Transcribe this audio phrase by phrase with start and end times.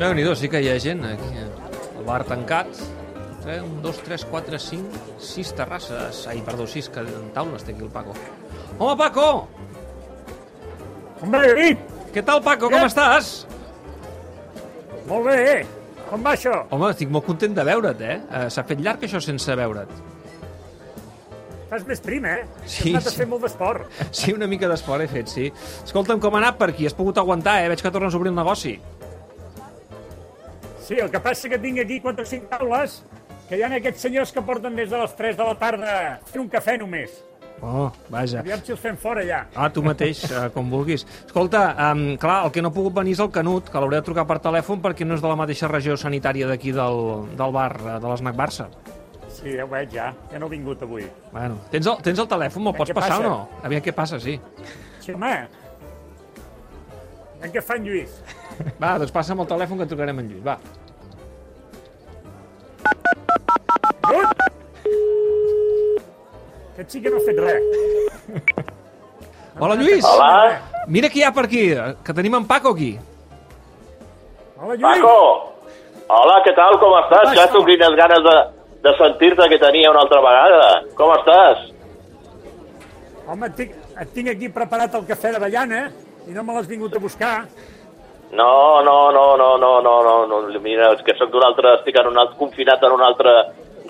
[0.00, 1.44] déu nhi sí que hi ha gent aquí.
[1.98, 2.66] El bar tancat.
[3.46, 6.26] Eh, un, dos, tres, quatre, cinc, sis terrasses.
[6.28, 8.14] Ai, perdó, sis que en taules té aquí el Paco.
[8.78, 9.48] Home, Paco!
[11.20, 11.84] Hombre, David!
[12.14, 12.68] Què tal, Paco?
[12.72, 13.30] Com estàs?
[15.08, 15.66] Molt bé,
[16.10, 16.52] com va això?
[16.70, 18.20] Home, estic molt content de veure't, eh?
[18.20, 19.92] eh S'ha fet llarg això sense veure't.
[21.70, 22.40] Fas més prim, eh?
[22.64, 23.18] Sí, Has anat a sí.
[23.22, 24.00] fer molt d'esport.
[24.10, 25.50] Sí, una mica d'esport he fet, sí.
[25.84, 26.88] Escolta'm, com ha anat per aquí?
[26.88, 27.68] Has pogut aguantar, eh?
[27.70, 28.74] Veig que tornes a obrir el negoci.
[30.80, 33.00] Sí, el que passa que tinc aquí 4 o 5 taules
[33.48, 35.96] que hi ha aquests senyors que porten des de les 3 de la tarda
[36.30, 37.18] fent un cafè només.
[37.60, 38.40] Oh, vaja.
[38.40, 39.42] Aviam si els fem fora ja.
[39.52, 41.04] Ah, tu mateix, eh, com vulguis.
[41.26, 44.06] Escolta, um, clar, el que no ha pogut venir és el Canut, que l'hauré de
[44.06, 47.02] trucar per telèfon perquè no és de la mateixa regió sanitària d'aquí del,
[47.36, 48.70] del bar, eh, de l'Snac Barça.
[49.28, 51.04] Sí, ja ho veig ja, que no ha vingut avui.
[51.34, 53.26] Bueno, tens el, tens el telèfon, me'l pots passar passa?
[53.26, 53.64] o no?
[53.66, 54.38] Aviam què passa, sí.
[55.00, 55.34] Sí, home.
[57.40, 58.18] En què fan, Lluís?
[58.82, 60.58] Va, doncs passa'm el telèfon que trucarem en Lluís, va.
[64.10, 64.28] Lluís!
[66.74, 67.62] Aquest sí que no ha fet res.
[69.60, 70.04] Hola, Lluís!
[70.04, 72.92] Hola, Mira qui hi ha per aquí, eh, que tenim en Paco aquí.
[74.58, 75.00] Hola, Lluís!
[75.00, 75.16] Paco!
[76.10, 77.32] Hola, què tal, com estàs?
[77.38, 78.36] Xato, quines ganes de,
[78.84, 80.70] de sentir-te que tenia una altra vegada.
[80.98, 81.66] Com estàs?
[83.30, 85.84] Home, et tinc, et tinc aquí preparat el cafè d'avellana
[86.28, 87.34] i no me l'has vingut a buscar.
[88.32, 90.60] No, no, no, no, no, no, no, no.
[90.62, 93.34] Mira, és que soc d'un altre, estic en un altre, confinat en una altra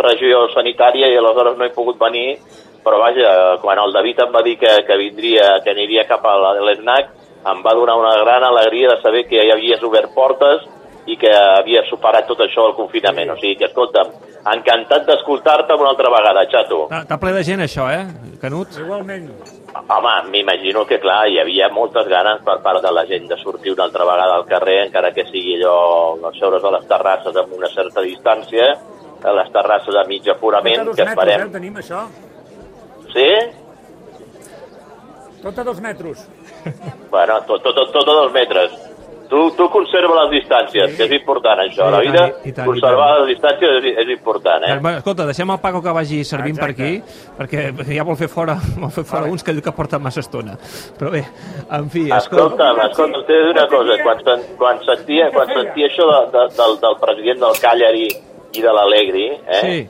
[0.01, 2.39] regió sanitària i aleshores no he pogut venir,
[2.85, 6.55] però vaja, quan el David em va dir que, que vindria, que aniria cap a
[6.57, 7.13] l'ESNAC,
[7.51, 10.65] em va donar una gran alegria de saber que ja havies obert portes
[11.09, 13.33] i que havies superat tot això del confinament.
[13.33, 14.13] O sigui que, escolta'm,
[14.55, 16.87] encantat d'escoltar-te una altra vegada, xato.
[17.03, 18.05] Està ple de gent, això, eh,
[18.41, 18.77] Canut?
[18.81, 19.29] Igualment.
[19.71, 23.73] Home, m'imagino que, clar, hi havia moltes ganes per part de la gent de sortir
[23.73, 27.55] una altra vegada al carrer, encara que sigui allò, les seure's a les terrasses amb
[27.55, 28.67] una certa distància,
[29.23, 31.53] a les terrasses de mig aforament, que metres, eh, esperem...
[31.55, 32.05] tenim això.
[33.15, 33.29] Sí?
[35.41, 36.27] Tot a dos metres.
[37.11, 38.75] Bueno, tot, tot, tot, tot a dos metres.
[39.31, 41.87] Tu, tu conserva les distàncies, que és important, això.
[41.93, 43.21] La Sí, i vida, tant, i tant, i conservar tant.
[43.21, 44.79] les distàncies és, és important, eh?
[44.83, 46.89] Bueno, escolta, deixem el Paco que vagi servint per Exacte.
[46.99, 50.25] aquí, perquè ja vol fer fora, vol fer fora uns que diu que porten massa
[50.25, 50.57] estona.
[50.99, 51.23] Però bé,
[51.79, 54.01] en fi, Escolta'm, escolta'm, t'he de dir una cosa.
[54.03, 58.09] Quan, sen, quan, sentia, quan sentia això de, de, del, del president del Cagliari
[58.59, 59.63] i de l'Alegri, eh?
[59.63, 59.81] sí,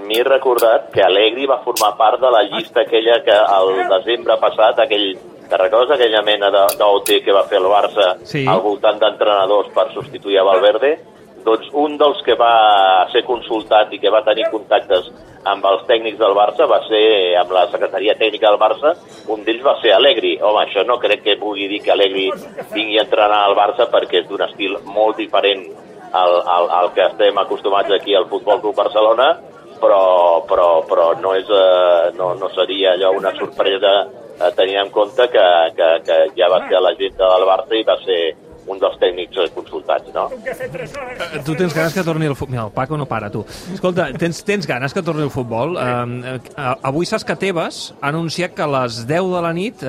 [0.00, 4.78] M'he recordat que Allegri va formar part de la llista aquella que al desembre passat,
[4.86, 5.10] aquell,
[5.50, 8.46] te recordes aquella mena de- d'OT que va fer el Barça Sí.
[8.48, 10.98] al voltant d'entrenadors per substituir a Valverde?
[11.44, 15.10] Doncs un dels que va ser consultat i que va tenir contactes
[15.44, 18.92] amb els tècnics del Barça va ser amb la secretaria tècnica del Barça,
[19.26, 20.34] un d'ells va ser Allegri.
[20.42, 22.30] Home, això no crec que pugui dir que Allegri
[22.74, 25.64] vingui a entrenar al Barça perquè és d'un estil molt diferent
[26.12, 29.38] al, al, al que estem acostumats aquí al Futbol Club Barcelona,
[29.80, 34.08] però, però, però no, és, eh, no, no seria allò una sorpresa
[34.40, 35.46] eh, tenint en compte que,
[35.76, 38.22] que, que ja va ser a la gent del Barça i va ser
[38.70, 40.28] un dels tècnics eh, consultats, no?
[40.30, 42.52] Eh, Tu tens ganes que torni el futbol.
[42.52, 43.40] Mira, el Paco no para, tu.
[43.72, 45.76] Escolta, tens, tens ganes que torni el futbol?
[45.80, 49.82] Eh, eh, avui saps que Tebas ha anunciat que a les 10 de la nit,
[49.82, 49.88] eh,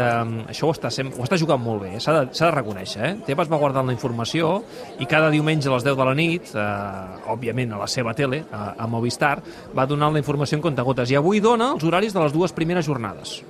[0.50, 3.14] això ho està, sem- ho està jugant molt bé, s'ha de, s'ha de reconèixer, eh?
[3.28, 4.64] Tebas va guardant la informació
[5.00, 8.46] i cada diumenge a les 10 de la nit, eh, òbviament a la seva tele,
[8.52, 9.36] a, a Movistar,
[9.78, 11.12] va donant la informació en comptagotes.
[11.12, 13.42] I avui dona els horaris de les dues primeres jornades.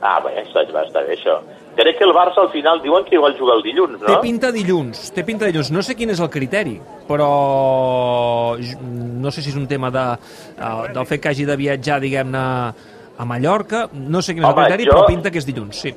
[0.00, 1.40] Ah, bé, està, va estar bé, això.
[1.78, 4.20] Crec que el Barça al final diuen que igual juga el dilluns, Té no?
[4.20, 5.70] pinta dilluns, té pinta dilluns.
[5.74, 10.04] No sé quin és el criteri, però no sé si és un tema de,
[10.58, 12.38] eh, del fet que hagi de viatjar, diguem-ne,
[13.18, 13.88] a Mallorca.
[13.92, 15.94] No sé quin és el Home, criteri, jo- però pinta que és dilluns, sí.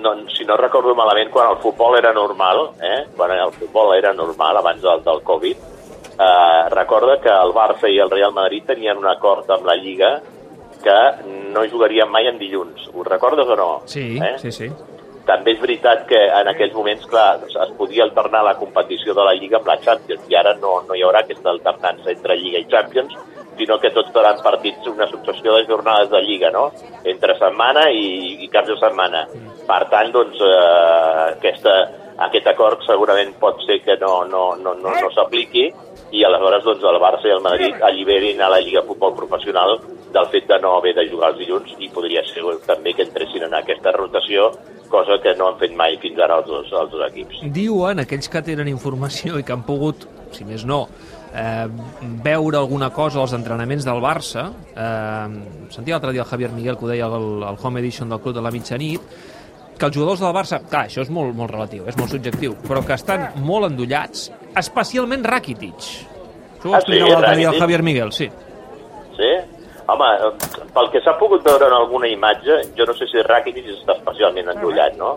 [0.00, 3.04] no, si no recordo malament, quan el futbol era normal, eh?
[3.16, 7.98] quan el futbol era normal abans del, del Covid, eh, recorda que el Barça i
[7.98, 10.20] el Real Madrid tenien un acord amb la Lliga
[10.82, 10.98] que
[11.54, 12.88] no jugarien mai en dilluns.
[12.94, 13.70] Ho recordes o no?
[13.86, 14.36] Sí, eh?
[14.42, 14.70] sí, sí.
[15.28, 19.34] També és veritat que en aquells moments, clar, es podia alternar la competició de la
[19.36, 22.66] Lliga amb la Champions, i ara no, no hi haurà aquesta alternança entre Lliga i
[22.72, 23.14] Champions,
[23.60, 26.70] sinó que tots seran partits, una successió de jornades de Lliga, no?,
[27.04, 29.26] entre setmana i, i caps de setmana.
[29.68, 31.76] Per tant, doncs, eh, aquesta,
[32.26, 35.68] aquest acord segurament pot ser que no, no, no, no, no s'apliqui
[36.16, 39.78] i aleshores doncs, el Barça i el Madrid alliberin a la Lliga Futbol Professional
[40.12, 43.44] del fet de no haver de jugar els dilluns i podria ser també que entressin
[43.46, 44.50] en aquesta rotació,
[44.90, 47.44] cosa que no han fet mai fins ara els dos, els dos equips.
[47.54, 50.88] Diuen aquells que tenen informació i que han pogut, si més no,
[51.34, 51.66] eh,
[52.24, 54.48] veure alguna cosa als entrenaments del Barça.
[54.74, 58.20] Eh, sentia l'altre dia el Javier Miguel que ho deia al, al Home Edition del
[58.20, 59.00] Club de la Mitjanit,
[59.78, 62.82] que els jugadors del Barça, clar, això és molt, molt relatiu, és molt subjectiu, però
[62.84, 64.26] que estan molt endollats,
[64.58, 65.78] especialment Rakitic.
[66.58, 67.60] Això ho Ah, explicava sí, l'altre dia el?
[67.62, 68.26] Javier Miguel, sí.
[69.16, 69.30] Sí?
[69.90, 73.70] Home, eh, pel que s'ha pogut veure en alguna imatge, jo no sé si Rakitic
[73.74, 75.16] està especialment endollat, no?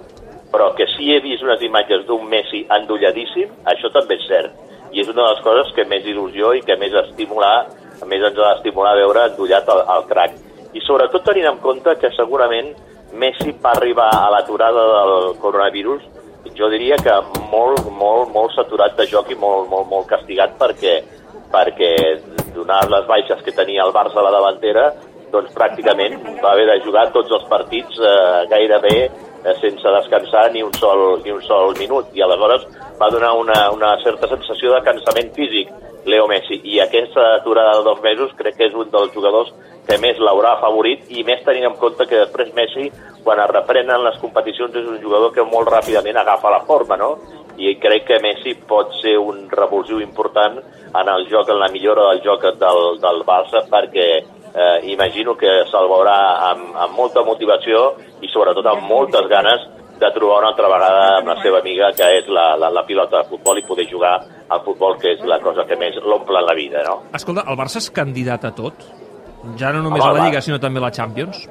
[0.54, 4.56] Però que sí he vist unes imatges d'un Messi endolladíssim, això també és cert.
[4.94, 7.68] I és una de les coses que més il·lusió i que més estimular,
[8.06, 10.42] més ens ha d'estimular veure endollat el, el crack.
[10.74, 12.74] I sobretot tenint en compte que segurament
[13.14, 16.02] Messi va arribar a l'aturada del coronavirus
[16.58, 17.14] jo diria que
[17.52, 21.00] molt, molt, molt saturat de joc i molt, molt, molt castigat perquè,
[21.54, 21.92] perquè
[22.56, 24.92] donar les baixes que tenia el Barça a la davantera
[25.34, 30.64] doncs pràcticament va haver de jugar tots els partits eh, gairebé eh, sense descansar ni
[30.64, 32.68] un, sol, ni un sol minut i aleshores
[33.00, 35.74] va donar una, una certa sensació de cansament físic
[36.06, 39.54] Leo Messi i aquesta aturada de dos mesos crec que és un dels jugadors
[39.88, 42.90] que més l'haurà favorit i més tenint en compte que després Messi
[43.24, 47.14] quan es reprenen les competicions és un jugador que molt ràpidament agafa la forma no?
[47.58, 52.10] I crec que Messi pot ser un revulsiu important en el joc, en la millora
[52.12, 54.08] del joc del, del Barça perquè
[54.54, 56.18] eh, imagino que se'l veurà
[56.52, 59.70] amb, amb molta motivació i sobretot amb moltes ganes
[60.00, 63.22] de trobar una altra vegada amb la seva amiga, que és la, la, la pilota
[63.22, 64.16] de futbol, i poder jugar
[64.50, 66.98] al futbol, que és la cosa que més l'omple la vida, no?
[67.14, 68.88] Escolta, el Barça és candidat a tot?
[69.60, 70.26] Ja no només Home, a la.
[70.28, 71.46] Lliga, sinó també a la Champions?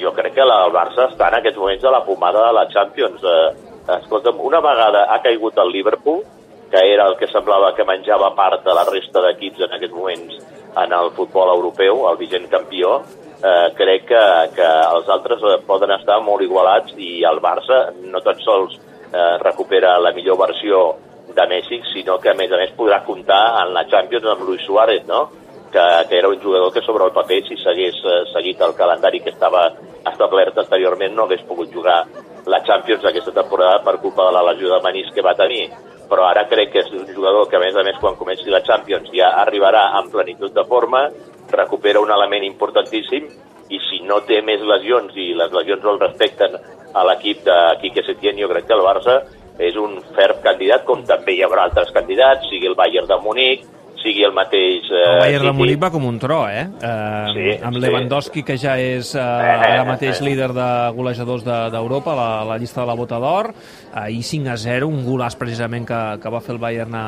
[0.00, 2.66] Jo crec que la, el Barça està en aquests moments a la pomada de la
[2.74, 3.22] Champions.
[3.22, 6.22] Eh, escolta'm, una vegada ha caigut el Liverpool,
[6.70, 10.40] que era el que semblava que menjava part de la resta d'equips en aquests moments
[10.82, 12.98] en el futbol europeu, el vigent campió,
[13.42, 14.24] eh, crec que,
[14.56, 19.36] que els altres eh, poden estar molt igualats i el Barça no tan sols eh,
[19.44, 20.84] recupera la millor versió
[21.36, 24.62] de Messi, sinó que a més a més podrà comptar en la Champions amb Luis
[24.66, 25.28] Suárez, no?
[25.72, 29.20] que, que era un jugador que sobre el paper, si s'hagués eh, seguit el calendari
[29.20, 29.68] que estava
[30.06, 32.04] establert anteriorment, no hagués pogut jugar
[32.46, 35.66] la Champions aquesta temporada per culpa de la lesió de Manís que va tenir.
[36.06, 38.62] Però ara crec que és un jugador que, a més a més, quan comenci la
[38.62, 41.08] Champions ja arribarà en plenitud de forma,
[41.50, 43.26] recupera un element importantíssim
[43.70, 46.54] i si no té més lesions i les lesions no el respecten
[46.94, 49.18] a l'equip de Quique Setién, jo crec que el Barça
[49.58, 53.66] és un ferm candidat, com també hi haurà altres candidats, sigui el Bayern de Munic,
[54.06, 54.86] sigui el mateix...
[54.90, 55.54] Eh, El Bayern de.
[55.58, 56.64] Munic va com un tro, eh?
[56.64, 57.82] eh Sí, amb sí.
[57.84, 62.58] Lewandowski, que ja és eh, ara mateix líder de golejadors de- d'Europa, de, la, la
[62.62, 63.50] llista de la bota d'or,
[63.92, 67.06] ahir 5 a 0, un golaç precisament que, que va fer el Bayern a,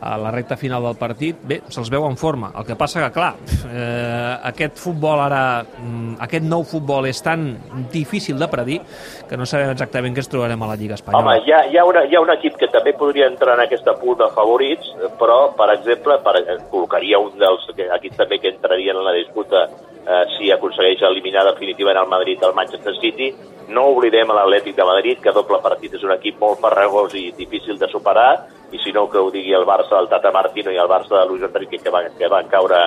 [0.00, 1.36] a la recta final del partit.
[1.42, 2.52] Bé, se'ls veu en forma.
[2.58, 3.34] El que passa que, clar,
[3.68, 7.58] eh, aquest futbol ara, mm, aquest nou futbol és tan
[7.92, 8.80] difícil de predir
[9.28, 11.24] que no sabem exactament què ens trobarem a la Lliga Espanyola.
[11.24, 13.66] Home, hi ha, hi, ha una, hi ha un equip que també podria entrar en
[13.66, 18.54] aquesta pool de favorits, però, per exemple, per, eh, col·locaria un dels equips també que
[18.54, 19.68] entrarien en la disputa
[20.08, 23.32] eh, si aconsegueix eliminar definitivament el Madrid del Manchester City.
[23.68, 27.76] No oblidem l'Atlètic de Madrid, que doble partit és un equip molt farragós i difícil
[27.78, 30.90] de superar, i si no que ho digui el Barça del Tata Martino i el
[30.90, 32.80] Barça de Luis Enrique, que van, que van caure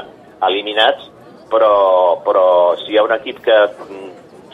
[0.47, 1.09] eliminats,
[1.51, 2.45] però, però
[2.83, 4.09] si hi ha un equip que mm,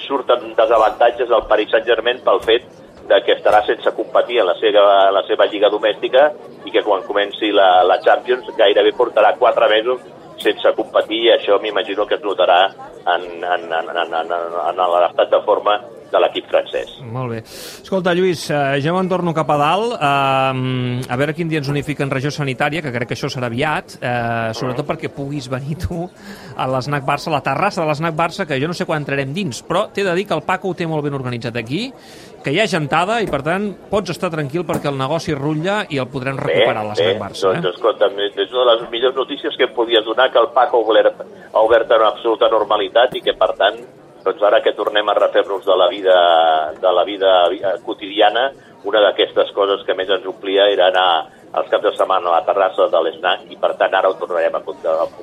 [0.08, 2.68] surt en desavantatges el Paris Saint-Germain pel fet
[3.08, 6.28] de que estarà sense competir en la seva, en la seva lliga domèstica
[6.68, 10.04] i que quan comenci la, la Champions gairebé portarà quatre mesos
[10.44, 11.22] sense competir.
[11.26, 15.80] I això m'imagino que es notarà en, en, en, en, en, en l'estat de forma
[16.12, 16.98] de l'equip francès.
[17.04, 17.40] Molt bé.
[17.46, 19.94] Escolta, Lluís, eh, ja me'n torno cap a dalt.
[20.00, 23.48] Eh, a veure quin dia ens unifica en regió sanitària, que crec que això serà
[23.48, 26.10] aviat, eh, sobretot perquè puguis venir tu
[26.56, 29.34] a l'Snac Barça, a la terrassa de l'Snac Barça, que jo no sé quan entrarem
[29.34, 31.92] dins, però t'he de dir que el Paco ho té molt ben organitzat aquí,
[32.44, 35.98] que hi ha gentada i, per tant, pots estar tranquil perquè el negoci rutlla i
[36.00, 37.54] el podrem recuperar a l'Snac Barça.
[37.54, 37.70] doncs, Eh?
[37.76, 40.82] escolta, és una de les millors notícies que em podies donar que el Paco ha
[40.82, 41.22] obert,
[41.54, 43.76] ha obert en absoluta normalitat i que, per tant,
[44.28, 46.18] doncs ara que tornem a refer-nos de la vida,
[46.82, 48.50] de la vida eh, quotidiana,
[48.88, 51.08] una d'aquestes coses que més ens omplia era anar
[51.58, 54.58] els caps de setmana a la terrassa de l'Snac i, per tant, ara ho tornarem
[54.60, 54.62] a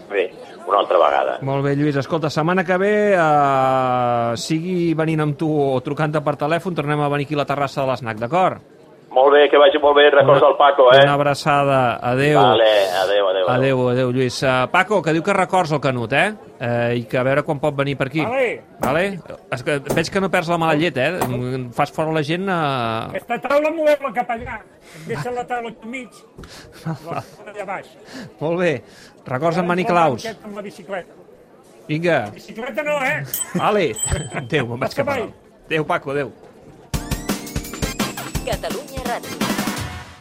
[0.08, 0.24] fer
[0.64, 1.38] una altra vegada.
[1.44, 1.98] Molt bé, Lluís.
[2.00, 7.10] Escolta, setmana que ve, eh, sigui venint amb tu o trucant-te per telèfon, tornem a
[7.12, 8.73] venir aquí a la terrassa de l'Snac, d'acord?
[9.14, 11.02] Molt bé, que vagi molt bé, records Una- al Paco, eh?
[11.04, 11.98] Una abraçada.
[12.02, 12.40] Adéu.
[12.40, 12.70] Vale,
[13.02, 13.48] adéu, adéu.
[13.48, 14.42] Adéu, adéu, Lluís.
[14.42, 16.32] Uh, Paco, que diu que records el Canut, eh?
[16.58, 18.24] Uh, I que a veure quan pot venir per aquí.
[18.26, 18.64] Vale.
[18.82, 19.04] Vale?
[19.54, 21.12] És que veig que no perds la mala llet, eh?
[21.76, 22.48] Fas fora la gent...
[22.48, 23.14] Uh...
[23.14, 24.58] Aquesta taula movem-la cap allà.
[25.06, 26.10] Deixa la taula aquí al mig.
[26.84, 27.92] La allà baix.
[28.40, 28.72] Molt bé.
[29.30, 30.26] Records amb Mani Claus.
[30.34, 31.14] Amb la bicicleta.
[31.86, 32.18] Vinga.
[32.34, 33.22] Bicicleta no, eh?
[33.54, 33.92] Vale.
[34.42, 35.20] Adéu, me'n vaig cap a.
[35.68, 36.32] Adéu, Paco, adéu.
[38.44, 39.43] Catalunya Red.